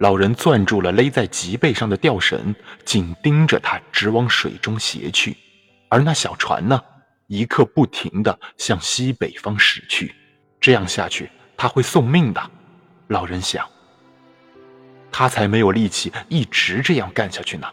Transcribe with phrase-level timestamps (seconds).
[0.00, 2.54] 老人攥住了勒在脊背上的吊绳，
[2.86, 5.36] 紧盯着他直往水中斜去。
[5.90, 6.80] 而那小船呢，
[7.26, 10.14] 一刻不停地向西北方驶去。
[10.58, 12.40] 这样下去，他会送命的。
[13.08, 13.68] 老人想。
[15.12, 17.68] 他才没有力气一直这样干下去呢。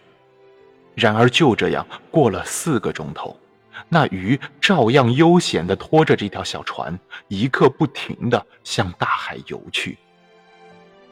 [0.96, 3.40] 然而就这样过了四个钟头，
[3.88, 7.00] 那鱼照样悠闲地拖着这条小船，
[7.30, 9.98] 一刻不停地向大海游去。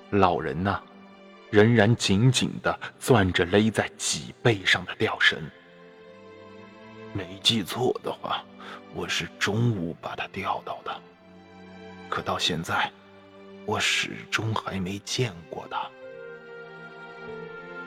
[0.10, 0.78] 老人呢？
[1.50, 5.40] 仍然紧紧地攥着勒在脊背上的吊绳。
[7.14, 8.44] 没记错的话，
[8.94, 10.94] 我是中午把它钓到的。
[12.10, 12.92] 可到现在，
[13.66, 15.82] 我始终还没见过它。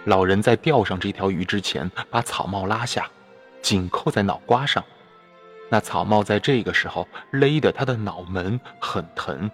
[0.04, 3.10] 老人在钓上这条鱼之前，把草帽拉下，
[3.60, 4.82] 紧扣在脑瓜上。
[5.68, 9.50] 那草帽在这个时候勒得他的脑门很疼，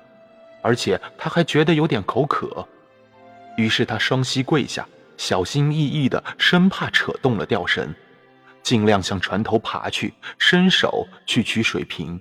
[0.62, 2.66] 而且他还觉得有点口渴。
[3.56, 7.94] 于是他双膝跪下，小心翼翼的，生怕扯动了吊绳，
[8.62, 12.20] 尽量向船头爬去，伸手去取水瓶。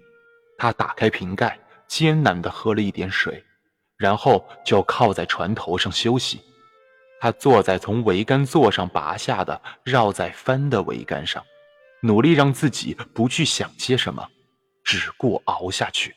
[0.58, 3.44] 他打开瓶盖，艰难的喝了一点水，
[3.98, 6.42] 然后就靠在船头上休息。
[7.20, 11.44] 他坐在从桅杆座上拔下的绕在帆的桅杆上，
[12.02, 14.28] 努力让自己不去想些什么，
[14.84, 16.14] 只顾熬下去。